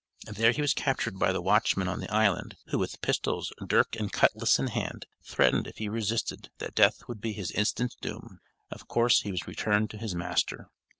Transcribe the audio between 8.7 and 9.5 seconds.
Of course he was